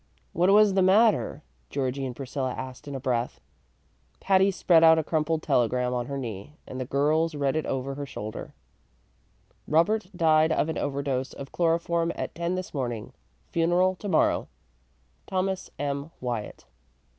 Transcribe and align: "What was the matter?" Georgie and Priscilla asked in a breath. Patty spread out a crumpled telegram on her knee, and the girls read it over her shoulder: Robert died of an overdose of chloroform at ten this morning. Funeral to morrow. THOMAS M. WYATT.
"What 0.33 0.49
was 0.49 0.73
the 0.73 0.81
matter?" 0.81 1.43
Georgie 1.69 2.07
and 2.07 2.15
Priscilla 2.15 2.53
asked 2.57 2.87
in 2.87 2.95
a 2.95 2.99
breath. 2.99 3.39
Patty 4.19 4.49
spread 4.49 4.83
out 4.83 4.97
a 4.97 5.03
crumpled 5.03 5.43
telegram 5.43 5.93
on 5.93 6.07
her 6.07 6.17
knee, 6.17 6.55
and 6.67 6.81
the 6.81 6.85
girls 6.85 7.35
read 7.35 7.55
it 7.55 7.67
over 7.67 7.93
her 7.93 8.07
shoulder: 8.07 8.55
Robert 9.67 10.07
died 10.15 10.51
of 10.51 10.69
an 10.69 10.77
overdose 10.79 11.33
of 11.33 11.51
chloroform 11.51 12.11
at 12.15 12.33
ten 12.33 12.55
this 12.55 12.73
morning. 12.73 13.13
Funeral 13.51 13.93
to 13.97 14.09
morrow. 14.09 14.47
THOMAS 15.27 15.69
M. 15.77 16.09
WYATT. 16.19 16.65